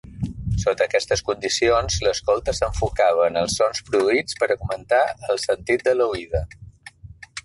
Sota 0.61 0.83
aquestes 0.85 1.21
condicions, 1.25 1.97
l’escolta 2.07 2.55
s'enfocava 2.59 3.27
en 3.33 3.37
els 3.41 3.57
sons 3.61 3.83
produïts 3.91 4.39
per 4.39 4.47
augmentar 4.57 5.03
el 5.35 5.43
sentit 5.45 5.85
de 5.89 5.95
l'oïda. 5.99 6.43